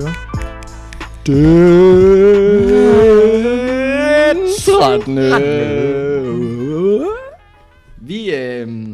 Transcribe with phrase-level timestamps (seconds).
[0.00, 0.14] køre.
[8.00, 8.88] Vi, øh,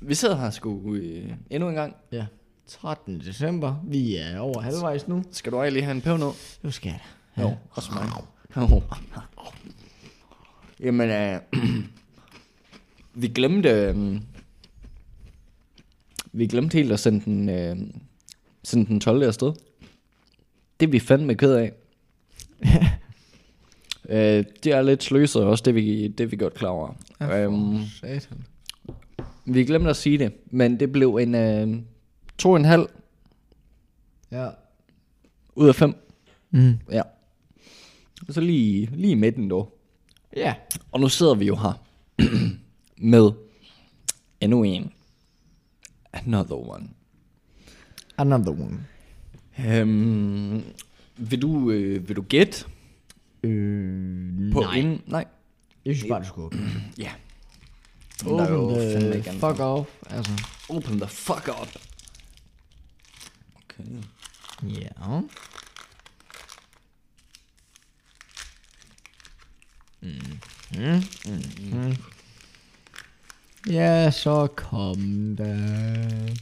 [0.00, 1.96] vi sidder her sgu øh, endnu en gang.
[2.12, 2.26] Ja.
[2.66, 3.20] 13.
[3.20, 3.76] december.
[3.84, 5.24] Vi er over halvvejs nu.
[5.30, 6.32] Skal du ej lige have en pev nu?
[6.62, 7.00] Nu skal jeg
[7.36, 7.42] da.
[7.42, 8.08] Jo, også mig.
[8.56, 8.82] Jo.
[10.80, 11.40] Jamen, øh,
[13.22, 13.68] vi glemte...
[13.68, 14.20] Øh,
[16.32, 17.76] vi glemte helt at sende den, øh,
[18.64, 19.22] sende den 12.
[19.22, 19.52] afsted.
[20.82, 21.72] Det er vi fandme ked af.
[24.08, 26.94] øh, det er lidt sløset også, det vi, det vi godt klar over.
[27.20, 28.44] Øhm, Satan.
[29.44, 31.82] vi glemte at sige det, men det blev en øh,
[32.38, 32.88] to og en halv
[34.30, 34.48] Ja.
[35.54, 35.94] ud af fem.
[36.50, 36.78] Mm.
[36.90, 37.02] Ja.
[38.30, 39.78] Så lige, lige i midten dog.
[40.36, 40.54] Ja.
[40.92, 41.82] Og nu sidder vi jo her
[43.12, 43.30] med
[44.40, 44.92] endnu en.
[46.12, 46.88] Another one.
[48.18, 48.78] Another one.
[49.66, 50.62] Øhm,
[51.16, 52.64] vil du, øh, vil du gætte
[53.42, 54.74] Øh, på nej.
[54.74, 55.02] inden?
[55.06, 55.24] Nej.
[55.84, 56.70] Jeg synes bare, du skulle åbne.
[56.98, 57.12] Ja.
[58.26, 59.88] Open the fuck off.
[60.10, 60.32] Altså.
[60.68, 61.68] Open the fuck up.
[63.56, 63.90] Okay.
[64.62, 65.20] Ja.
[70.02, 70.38] Mm.
[70.78, 71.02] Mm.
[71.72, 71.96] Mm.
[73.72, 76.34] Ja, så kom der.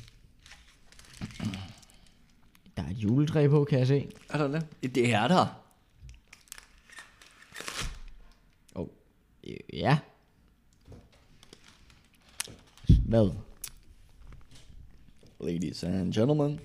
[3.02, 4.08] Juletræ på, kan jeg se.
[4.30, 4.94] Er der det?
[4.94, 5.46] Det er der.
[8.74, 8.86] Oh.
[9.72, 9.98] Ja.
[13.08, 13.30] Hvad?
[15.40, 16.60] Ladies and gentlemen.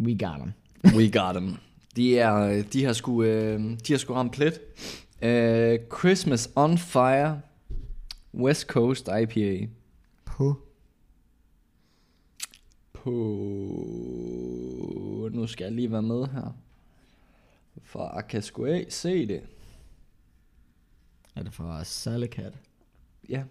[0.00, 0.52] We got them.
[0.98, 1.56] We got them.
[1.96, 4.60] De, er, de har sgu, øh, de har sgu ramt plet.
[5.22, 7.40] Øh, Christmas on Fire.
[8.34, 9.66] West Coast IPA.
[10.24, 10.56] På.
[12.92, 13.10] På...
[15.32, 16.56] Nu skal jeg lige være med her.
[17.82, 19.42] For jeg kan sgu ikke se det.
[21.34, 22.58] Er det fra Salacat?
[23.28, 23.42] Ja.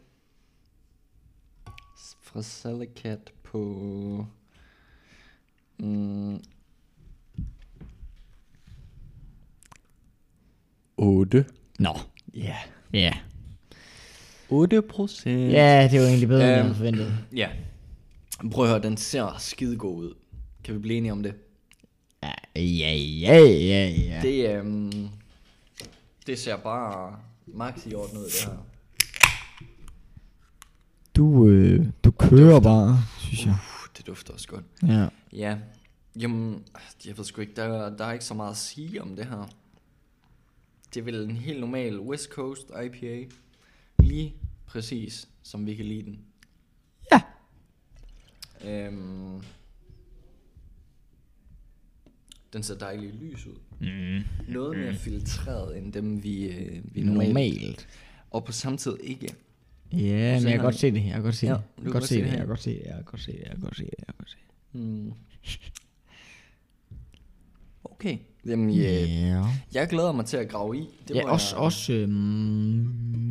[2.21, 4.25] Fra Salacat på...
[5.79, 6.39] Mm,
[10.97, 11.45] 8.
[11.79, 11.97] Nå.
[12.33, 12.55] Ja.
[12.93, 13.13] Ja.
[14.49, 15.51] 8 procent.
[15.51, 16.63] Ja, det var egentlig bedre, end jeg Øhm.
[16.65, 17.13] havde forventet.
[17.35, 17.49] Ja.
[18.51, 20.13] Prøv at høre, den ser skide god ud.
[20.63, 21.33] Kan vi blive enige om det?
[22.23, 24.21] Ja, ja, ja, ja.
[24.21, 25.09] Det, øhm,
[26.27, 28.57] det ser bare max i orden ud, det her.
[31.15, 33.55] Du, øh, du kører bare, synes jeg.
[33.55, 34.65] Puh, det dufter også godt.
[34.87, 35.07] Ja.
[35.33, 35.57] Ja,
[36.19, 36.63] jamen,
[37.05, 39.49] jeg ved sgu ikke, der, der er ikke så meget at sige om det her.
[40.93, 43.25] Det er vel en helt normal West Coast IPA.
[43.99, 44.33] Lige
[44.65, 46.19] præcis, som vi kan lide den.
[47.11, 47.21] Ja.
[48.65, 49.30] Øhm,
[52.53, 53.55] den ser dejlig lys ud.
[53.79, 54.23] Mm.
[54.53, 57.27] Noget mere filtreret end dem, vi, øh, vi normalt.
[57.29, 57.87] Normalt.
[58.31, 59.27] Og på samme tid ikke.
[59.93, 59.97] Ja,
[60.39, 61.03] men jeg kan godt se det.
[61.05, 61.61] Jeg kan godt se Ja, det.
[61.77, 62.27] Jeg kan godt se det.
[62.27, 62.81] Jeg kan godt se det.
[62.85, 63.39] Jeg kan godt se det.
[63.39, 63.93] Jeg kan godt se det.
[63.99, 64.37] Jeg kan godt se
[64.73, 65.13] det.
[67.83, 68.17] Okay.
[68.45, 69.05] Jamen, ja.
[69.05, 69.43] Ja.
[69.73, 70.85] jeg glæder mig til at grave i.
[71.07, 71.63] Det Ja, også, jeg...
[71.63, 72.11] også øhm,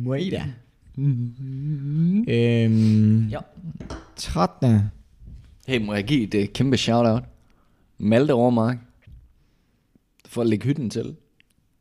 [0.03, 0.43] Moeda.
[2.27, 3.39] Øhm, Ja.
[4.15, 4.79] 13.
[5.67, 7.23] Hey, må jeg give et uh, kæmpe shout-out?
[7.97, 8.77] Malte Overmark.
[10.31, 11.15] For at lægge hytten til.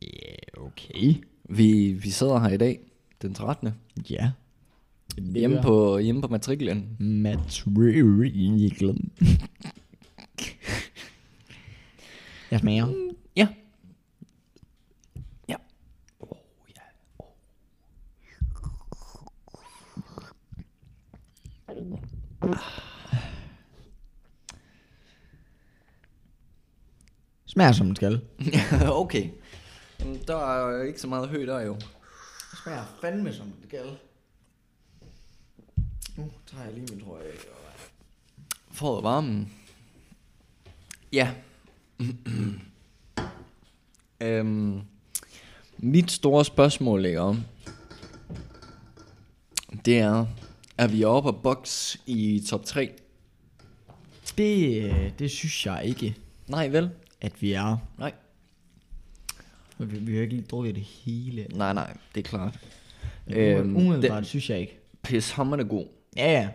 [0.03, 0.07] Ja,
[0.57, 1.15] okay.
[1.45, 2.81] Vi, vi sidder her i dag,
[3.23, 3.69] den 13.
[4.11, 4.31] Ja.
[5.35, 6.97] Hjemme på, hjemme på matriklen.
[6.99, 9.13] Matriklen.
[12.51, 13.10] jeg smager.
[27.61, 28.21] Smager som den skal.
[29.03, 29.29] okay.
[30.01, 31.77] Jamen, Der er jo ikke så meget højt der jo.
[32.63, 33.85] Smager fandme som den skal.
[36.17, 37.35] Nu tager jeg lige min trøje af.
[38.73, 39.53] For varmen.
[41.13, 41.31] Ja.
[44.21, 44.81] øhm,
[45.79, 47.43] mit store spørgsmål ikke om,
[49.85, 50.27] det er,
[50.79, 52.93] er vi oppe og box i top 3?
[54.39, 56.17] Det, øh, det synes jeg ikke,
[56.51, 56.91] Nej, vel?
[57.21, 57.77] At vi er.
[57.99, 58.13] Nej.
[59.79, 61.47] Vi, vi har ikke lige drukket det hele.
[61.55, 62.59] Nej, nej, det er klart.
[63.27, 64.79] Øhm, Umiddelbart den, synes jeg ikke.
[65.03, 65.87] pis hammerne god.
[66.17, 66.49] Ja, ja.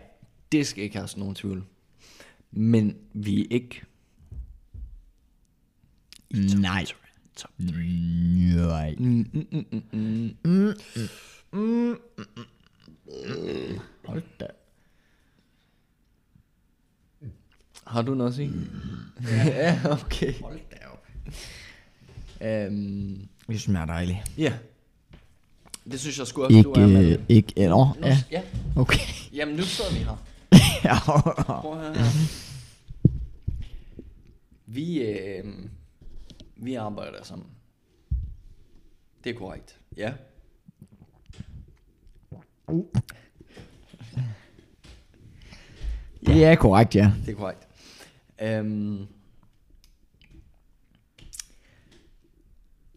[0.52, 1.64] Det skal ikke have sådan nogen tvivl.
[2.50, 3.82] Men vi er ikke
[6.60, 6.84] Nej.
[7.36, 7.50] top.
[7.58, 8.94] Nej.
[8.98, 10.74] Mm, mm, mm, mm,
[11.52, 11.96] mm.
[14.04, 14.46] Hold da.
[17.86, 18.52] Har du noget at sige?
[19.46, 20.40] ja, okay.
[20.42, 21.06] Hold da op.
[22.40, 24.18] Øhm, Det smager dejligt.
[24.38, 24.52] ja.
[25.90, 27.12] Det synes jeg skulle også, du er Ikke, med.
[27.12, 28.42] øh, ikke, øh, nå, Nu, ja, ja.
[28.76, 28.98] okay.
[29.32, 30.16] Jamen, nu sidder vi her.
[30.84, 30.98] ja,
[31.60, 32.04] Prøv at høre her.
[34.66, 35.44] Vi, øh,
[36.56, 37.46] vi arbejder sammen.
[39.24, 39.80] Det er korrekt.
[39.96, 40.12] Ja.
[46.26, 47.12] det er korrekt, ja.
[47.26, 47.65] Det er korrekt.
[48.42, 49.06] Øhm,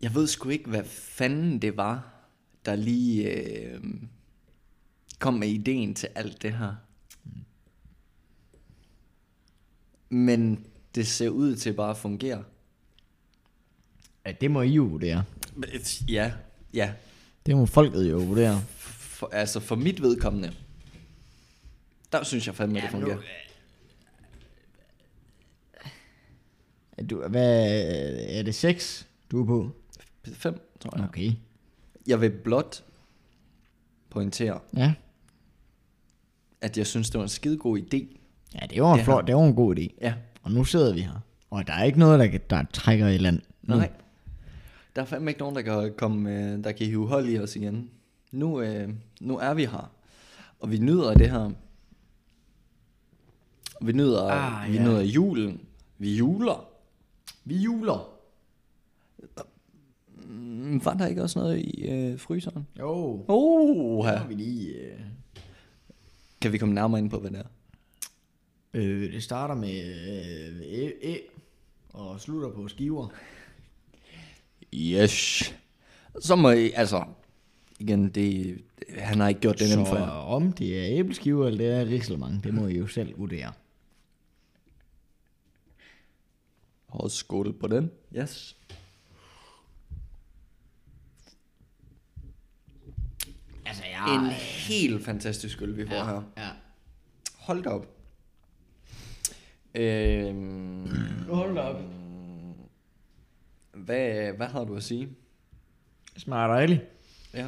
[0.02, 2.14] jeg ved sgu ikke, hvad fanden det var,
[2.66, 3.84] der lige øh,
[5.20, 6.76] kom med ideen til alt det her.
[10.10, 10.66] Men
[10.96, 12.44] det ser ud til bare at fungere.
[14.26, 14.32] ja.
[14.32, 15.24] det må I jo vurdere.
[16.08, 16.34] Ja,
[16.74, 16.94] ja.
[17.46, 18.62] Det må folket jo vurdere.
[18.88, 20.56] For, altså for mit vedkommende,
[22.12, 23.24] der synes jeg fandme, at det Ja, nu- fungerer.
[25.74, 25.90] Er
[27.10, 27.69] Du, hvad,
[28.30, 29.69] er det 6, du er på?
[30.34, 31.06] Fem, tror jeg.
[31.07, 31.31] Okay.
[32.07, 32.84] Jeg vil blot
[34.10, 34.94] pointere, Ja.
[36.62, 38.16] at jeg synes, det var en skide god idé.
[38.62, 39.88] Ja, det var en, Det flot, det var en god idé.
[40.01, 40.13] Ja,
[40.44, 41.19] Og nu sidder vi her.
[41.50, 43.42] Og der er ikke noget, der, der trækker i land.
[43.62, 43.75] Nu.
[43.75, 43.90] nej.
[44.95, 47.56] Der er fandme ikke nogen, der kan, komme, øh, der kan hive hold i os
[47.56, 47.90] igen.
[48.31, 48.90] Nu, øh,
[49.22, 49.92] nu er vi her.
[50.60, 51.52] Og vi nyder det her.
[53.81, 54.84] Vi nyder, Ah, vi ja.
[54.84, 55.62] nyder julen.
[55.98, 56.69] Vi juler.
[57.50, 58.10] Vi juler.
[60.28, 62.68] Mm, Var der ikke også noget i øh, fryseren?
[62.80, 63.25] Jo.
[63.28, 64.25] Oh, ja.
[64.28, 64.69] vi lige...
[64.74, 65.00] Øh,
[66.42, 67.44] Kan vi komme nærmere ind på, hvad det er?
[68.74, 71.16] øh, det starter med øh, æ, æ,
[71.94, 73.07] og slutter på skiver.
[74.74, 75.44] Yes.
[76.19, 77.04] Så må I, altså,
[77.80, 78.57] igen, det,
[78.98, 80.07] han har ikke gjort det nemt for jer.
[80.10, 83.52] om det er æbleskiver eller det er risalemang, det må I jo selv vurdere.
[86.90, 87.92] Og skål på den.
[88.18, 88.58] Yes.
[93.66, 94.30] Altså, En
[94.68, 96.22] helt fantastisk øl, vi får her.
[96.38, 96.50] Ja.
[97.40, 97.86] Hold da op.
[99.76, 100.88] Øhm,
[101.30, 101.82] Hold da op.
[103.74, 105.10] hvad, hvad har du at sige?
[106.14, 106.82] Det smager dejligt.
[107.34, 107.48] Ja.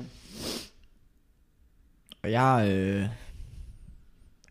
[2.23, 3.09] Og jeg, øh,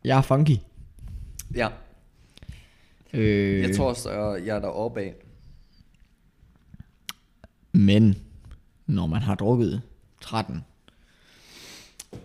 [0.05, 0.57] jeg er funky.
[1.55, 1.69] Ja,
[3.12, 4.11] Øh, jeg tror også,
[4.45, 5.15] jeg er deroppe af.
[7.73, 8.23] Men,
[8.87, 9.83] når man har drukket
[10.21, 10.61] 13,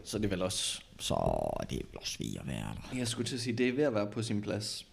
[0.04, 0.82] Så det er vel også...
[1.00, 1.14] så
[1.60, 2.98] er det vel også ved at være der.
[2.98, 4.88] Jeg skulle til at sige, det er ved at være på sin plads.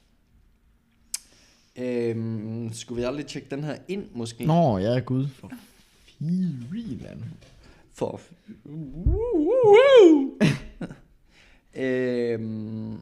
[1.77, 4.47] Øhm, skulle vi aldrig tjekke den her ind, måske?
[4.47, 5.29] Nå, ja, gud.
[5.29, 5.51] For
[6.71, 7.25] filan.
[7.95, 8.21] For...
[11.75, 13.01] øhm,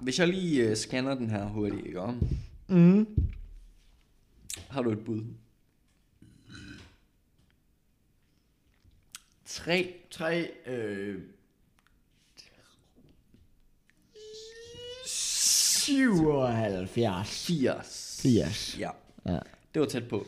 [0.00, 2.28] hvis jeg lige uh, scanner den her hurtigt, ikke om?
[2.68, 3.06] Mm.
[4.68, 5.24] Har du et bud?
[9.44, 11.22] 3 3, øh...
[15.06, 17.28] 77.
[17.28, 18.18] 80.
[18.22, 18.78] 80.
[18.78, 18.90] Ja,
[19.26, 19.38] Ja.
[19.74, 20.26] det var tæt på.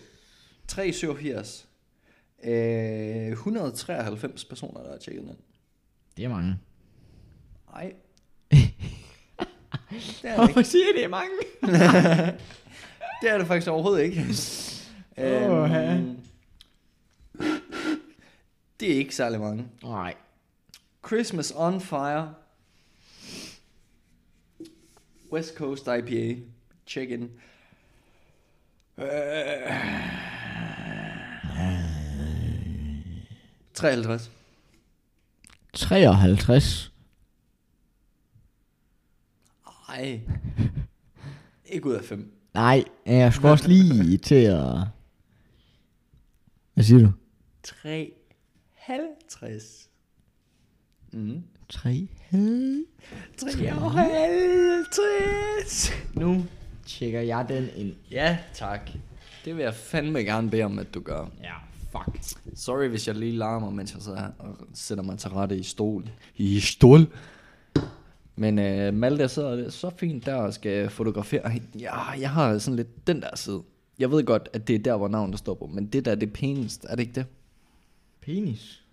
[0.69, 1.69] 387.
[2.45, 5.37] Øh, 193 personer, der har tjekket den.
[6.17, 6.57] Det er mange.
[7.73, 7.95] Nej.
[9.91, 10.65] Det er det ikke.
[10.65, 11.31] siger det er mange?
[13.23, 14.25] Det er det faktisk overhovedet ikke.
[15.19, 16.17] Øhm,
[18.81, 19.67] det er ikke særlig mange.
[19.83, 20.15] Nej.
[21.07, 22.35] Christmas on Fire.
[25.33, 26.41] West Coast IPA.
[26.87, 27.31] Check in.
[28.99, 29.07] Øh.
[33.75, 34.31] 53.
[35.75, 36.93] 53.
[39.91, 40.21] Ej.
[41.65, 42.33] Ikke ud af 5.
[42.55, 44.65] Nej, jeg skulle også lige til at...
[46.75, 47.13] Hvad siger du?
[47.63, 48.13] 3.
[48.75, 49.89] 50.
[51.13, 51.43] Mm.
[51.69, 52.09] 3.
[53.37, 55.93] 53.
[56.15, 56.45] Nu
[56.87, 57.95] tjekker jeg den ind.
[58.11, 58.91] Ja, tak.
[59.45, 61.27] Det vil jeg fandme gerne bede om, at du gør.
[61.43, 61.55] Ja,
[61.93, 62.09] fuck.
[62.55, 66.11] Sorry, hvis jeg lige larmer, mens jeg her og sætter mig til rette i stol.
[66.37, 67.07] I stol?
[68.41, 71.53] Men øh, Malte sidder der så fint der og skal fotografere.
[71.81, 73.63] Ja, jeg har sådan lidt den der side.
[73.99, 76.15] Jeg ved godt, at det er der, hvor navnet står på, men det der er
[76.15, 77.27] det pæneste, er det ikke det?
[78.21, 78.85] Penis.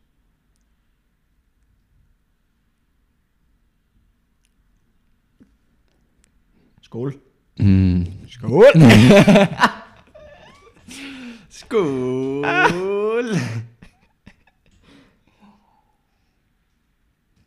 [6.82, 7.20] Skål.
[7.60, 8.06] Mm.
[8.28, 8.66] Skål.
[11.50, 13.26] Skål!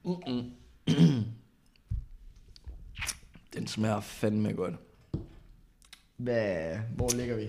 [0.05, 0.51] Mm-mm.
[3.55, 4.75] Den smager fandme godt.
[6.17, 7.49] Hvad, hvor ligger vi?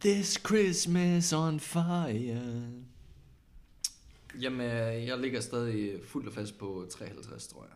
[0.00, 2.62] This Christmas on fire.
[4.40, 7.72] Jamen, øh, jeg ligger stadig fuldt og fast på 53, tror jeg.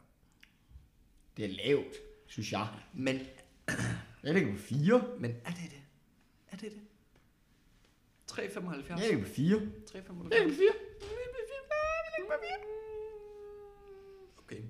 [1.37, 2.69] Det er lavt, synes jeg.
[2.93, 3.21] Men,
[4.25, 5.03] Jeg ligger på 4.
[5.19, 5.83] men er det det?
[6.51, 6.81] Er det det?
[8.31, 8.41] 3,75?
[8.89, 9.57] Jeg ligger på 4.
[9.57, 9.95] 3,75?
[9.95, 10.69] Jeg ligger på 4.
[14.39, 14.63] Okay.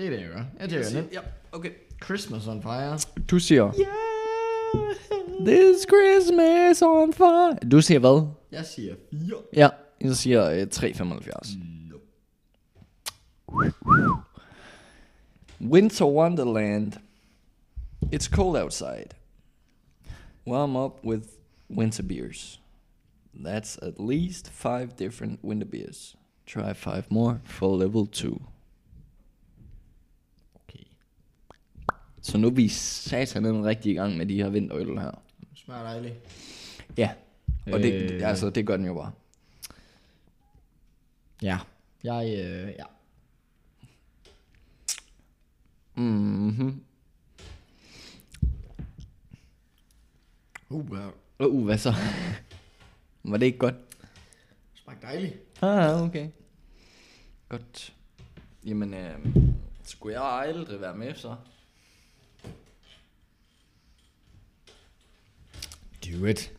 [0.00, 0.36] Det er det, jeg gør.
[0.36, 1.12] Jeg tænker Jeg siger, nemt.
[1.12, 1.20] ja,
[1.52, 1.70] okay.
[2.04, 2.98] Christmas on fire.
[3.30, 3.72] Du siger...
[5.46, 7.56] This Christmas on fire.
[7.72, 8.26] Du siger hvad?
[8.52, 9.36] Jeg siger 4.
[9.56, 9.68] Ja,
[10.00, 11.58] jeg siger øh, 3,75.
[11.90, 11.96] No.
[15.60, 16.92] Winter Wonderland.
[18.14, 19.08] It's cold outside.
[20.46, 21.26] Warm up with
[21.76, 22.60] winter beers.
[23.34, 26.16] That's at least five different winter beers.
[26.46, 28.42] Try five more for level 2.
[32.22, 35.22] Så nu er vi satan den rigtig i gang med de her vinterøl her.
[35.54, 36.14] Smager dejligt.
[36.96, 37.10] Ja,
[37.72, 38.28] og det, Øh.
[38.28, 39.12] altså, det gør den jo bare.
[41.42, 41.58] Ja.
[42.04, 42.84] Jeg, øh, ja.
[45.94, 46.84] Mhm.
[50.68, 50.86] Uh,
[51.40, 51.46] ja.
[51.46, 51.94] Uh, hvad så?
[53.22, 53.74] Var det ikke godt?
[54.74, 55.34] Smager dejligt.
[55.62, 56.28] Ah, okay.
[57.48, 57.92] Godt.
[58.66, 59.26] Jamen, øh,
[59.84, 61.36] skulle jeg aldrig være med så?
[66.12, 66.52] Do it.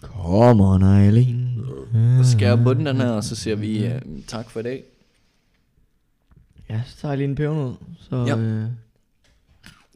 [0.00, 1.64] Come on, Eileen.
[2.24, 4.84] Så skal jeg bunde den her, og så siger vi øh, tak for i dag.
[6.68, 7.74] Ja, så tager jeg lige en pebernød.
[8.00, 8.36] Så, Ja.
[8.36, 8.70] øh,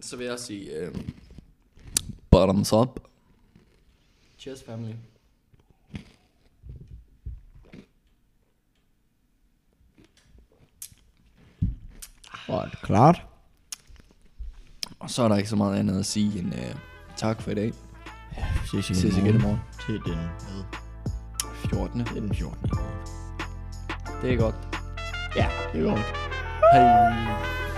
[0.01, 0.95] Så vil jeg sige øh,
[2.31, 3.01] bottoms up.
[4.39, 4.93] Cheers, family.
[12.49, 13.23] var det klart.
[14.99, 16.75] Og så er der ikke så meget andet at sige end øh,
[17.17, 17.73] tak for i dag.
[18.65, 19.61] Ses Vi ses igen i morgen.
[19.87, 20.65] Til den med.
[21.69, 22.01] 14.
[22.01, 22.71] Det er den 14.
[24.23, 24.55] Det er godt.
[25.37, 26.01] Ja, det er godt.
[26.73, 27.70] Hej.